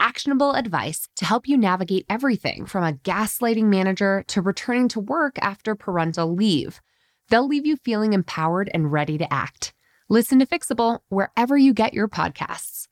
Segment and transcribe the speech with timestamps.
[0.00, 5.38] actionable advice to help you navigate everything from a gaslighting manager to returning to work
[5.40, 6.80] after parental leave.
[7.28, 9.72] They'll leave you feeling empowered and ready to act.
[10.08, 12.86] Listen to Fixable wherever you get your podcasts.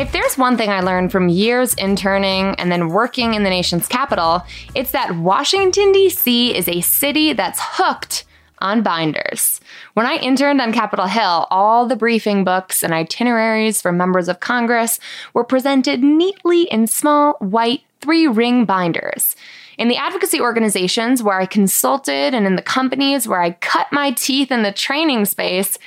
[0.00, 3.86] If there's one thing I learned from years interning and then working in the nation's
[3.86, 4.42] capital,
[4.74, 6.56] it's that Washington, D.C.
[6.56, 8.24] is a city that's hooked
[8.60, 9.60] on binders.
[9.94, 14.40] When I interned on Capitol Hill, all the briefing books and itineraries for members of
[14.40, 15.00] Congress
[15.34, 19.36] were presented neatly in small, white, three ring binders.
[19.78, 24.10] In the advocacy organizations where I consulted and in the companies where I cut my
[24.10, 25.78] teeth in the training space,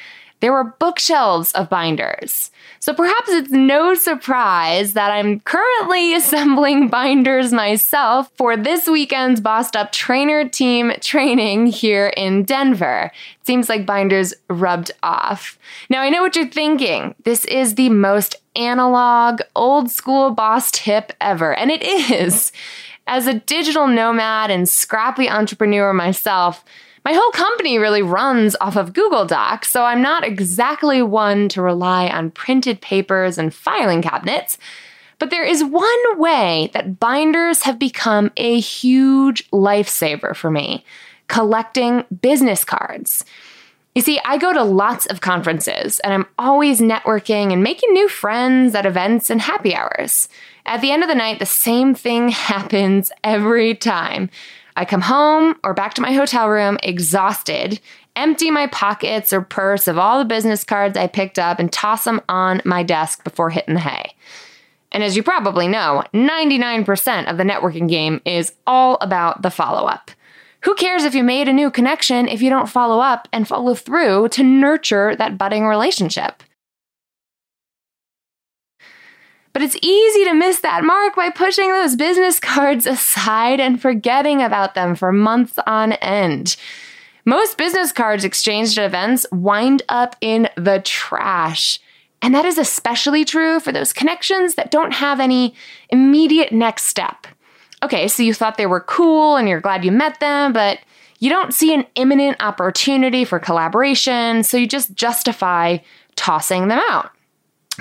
[0.44, 2.52] there were bookshelves of binders.
[2.82, 9.78] So perhaps it's no surprise that I'm currently assembling binders myself for this weekend's Bossed
[9.78, 13.10] Up Trainer Team training here in Denver.
[13.40, 15.58] It seems like binders rubbed off.
[15.90, 17.16] Now I know what you're thinking.
[17.24, 22.52] This is the most analog, old school boss tip ever, and it is.
[23.08, 26.66] As a digital nomad and scrappy entrepreneur myself,
[27.06, 31.62] my whole company really runs off of Google Docs, so I'm not exactly one to
[31.62, 34.58] rely on printed papers and filing cabinets.
[35.20, 40.84] But there is one way that binders have become a huge lifesaver for me
[41.28, 43.26] collecting business cards.
[43.96, 48.10] You see, I go to lots of conferences and I'm always networking and making new
[48.10, 50.30] friends at events and happy hours.
[50.66, 54.30] At the end of the night, the same thing happens every time.
[54.76, 57.80] I come home or back to my hotel room exhausted,
[58.16, 62.04] empty my pockets or purse of all the business cards I picked up, and toss
[62.04, 64.16] them on my desk before hitting the hay.
[64.92, 69.88] And as you probably know, 99% of the networking game is all about the follow
[69.88, 70.12] up.
[70.62, 73.76] Who cares if you made a new connection if you don't follow up and follow
[73.76, 76.42] through to nurture that budding relationship?
[79.54, 84.42] But it's easy to miss that mark by pushing those business cards aside and forgetting
[84.42, 86.56] about them for months on end.
[87.24, 91.80] Most business cards exchanged at events wind up in the trash.
[92.22, 95.54] And that is especially true for those connections that don't have any
[95.90, 97.28] immediate next step.
[97.84, 100.80] Okay, so you thought they were cool and you're glad you met them, but
[101.20, 105.78] you don't see an imminent opportunity for collaboration, so you just justify
[106.16, 107.12] tossing them out.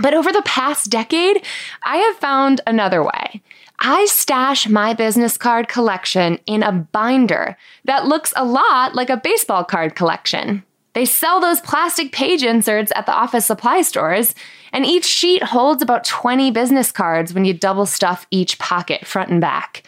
[0.01, 1.45] But over the past decade,
[1.83, 3.43] I have found another way.
[3.79, 9.17] I stash my business card collection in a binder that looks a lot like a
[9.17, 10.63] baseball card collection.
[10.95, 14.35] They sell those plastic page inserts at the office supply stores,
[14.73, 19.31] and each sheet holds about 20 business cards when you double stuff each pocket front
[19.31, 19.83] and back.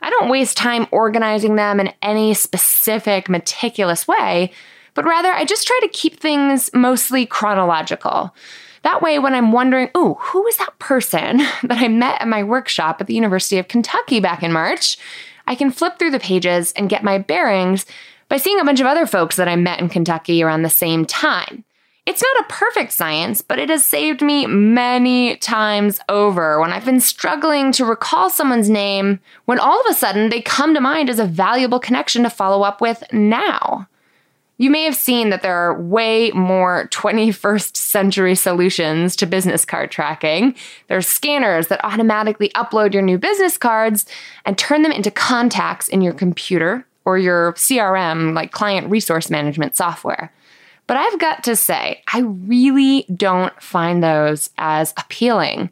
[0.00, 4.52] I don't waste time organizing them in any specific, meticulous way,
[4.94, 8.34] but rather I just try to keep things mostly chronological.
[8.84, 12.44] That way, when I'm wondering, ooh, who was that person that I met at my
[12.44, 14.98] workshop at the University of Kentucky back in March?
[15.46, 17.86] I can flip through the pages and get my bearings
[18.28, 21.04] by seeing a bunch of other folks that I met in Kentucky around the same
[21.04, 21.64] time.
[22.06, 26.84] It's not a perfect science, but it has saved me many times over when I've
[26.84, 31.08] been struggling to recall someone's name when all of a sudden they come to mind
[31.08, 33.88] as a valuable connection to follow up with now.
[34.56, 39.90] You may have seen that there are way more 21st century solutions to business card
[39.90, 40.54] tracking.
[40.86, 44.06] There's scanners that automatically upload your new business cards
[44.44, 49.76] and turn them into contacts in your computer or your CRM, like client resource management
[49.76, 50.32] software.
[50.86, 55.70] But I've got to say, I really don't find those as appealing.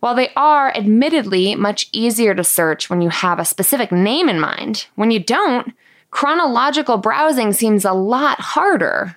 [0.00, 4.40] While they are admittedly much easier to search when you have a specific name in
[4.40, 5.74] mind, when you don't,
[6.14, 9.16] chronological browsing seems a lot harder.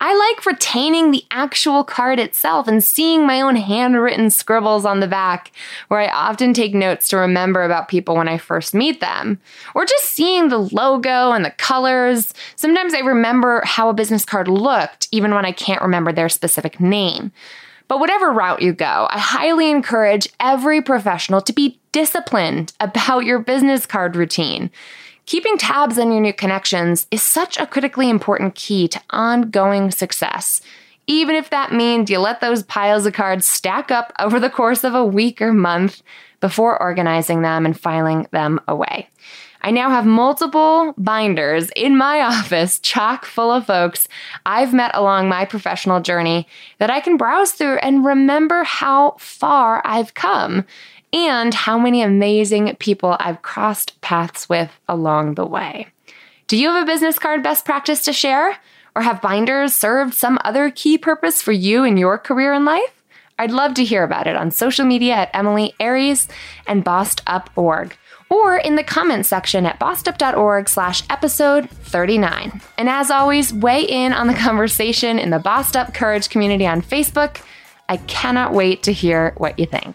[0.00, 5.08] I like retaining the actual card itself and seeing my own handwritten scribbles on the
[5.08, 5.50] back,
[5.88, 9.40] where I often take notes to remember about people when I first meet them.
[9.74, 12.32] Or just seeing the logo and the colors.
[12.54, 16.78] Sometimes I remember how a business card looked, even when I can't remember their specific
[16.78, 17.32] name.
[17.88, 23.38] But whatever route you go, I highly encourage every professional to be disciplined about your
[23.38, 24.70] business card routine.
[25.26, 30.60] Keeping tabs on your new connections is such a critically important key to ongoing success.
[31.06, 34.84] Even if that means you let those piles of cards stack up over the course
[34.84, 36.02] of a week or month
[36.40, 39.08] before organizing them and filing them away.
[39.64, 44.08] I now have multiple binders in my office chock full of folks
[44.44, 49.80] I've met along my professional journey that I can browse through and remember how far
[49.84, 50.66] I've come
[51.12, 55.88] and how many amazing people I've crossed paths with along the way.
[56.48, 58.58] Do you have a business card best practice to share?
[58.94, 63.02] Or have binders served some other key purpose for you in your career and life?
[63.38, 66.28] I'd love to hear about it on social media at Emilie Aries
[66.66, 67.96] and bossedup.org
[68.32, 72.62] or in the comments section at bossedup.org slash episode 39.
[72.78, 76.80] And as always, weigh in on the conversation in the Bossed Up Courage community on
[76.80, 77.42] Facebook.
[77.88, 79.94] I cannot wait to hear what you think.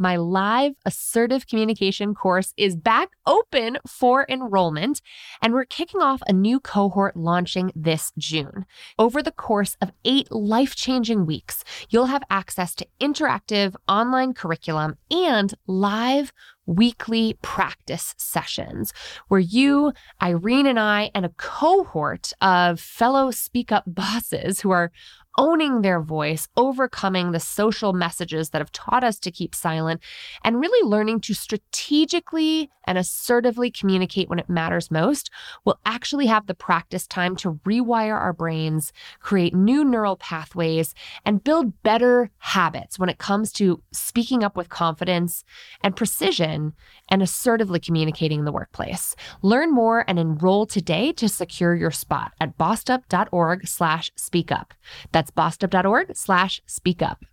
[0.00, 5.02] my live assertive communication course, is back open for enrollment,
[5.42, 8.64] and we're kicking off a new cohort launching this June.
[8.98, 14.96] Over the course of eight life changing weeks, you'll have access to interactive online curriculum
[15.10, 16.32] and live
[16.66, 18.92] weekly practice sessions
[19.28, 19.92] where you,
[20.22, 24.92] Irene, and I, and a cohort of fellow Speak Up bosses who are
[25.38, 29.54] owning their voice, overcoming the social messages that have taught us to keep
[30.44, 35.30] and really learning to strategically and assertively communicate when it matters most,
[35.64, 40.94] will actually have the practice time to rewire our brains, create new neural pathways,
[41.24, 45.44] and build better habits when it comes to speaking up with confidence
[45.84, 46.72] and precision
[47.08, 49.14] and assertively communicating in the workplace.
[49.42, 54.74] Learn more and enroll today to secure your spot at bossedup.org slash speak up.
[55.12, 57.24] That's bossedup.org slash speak up.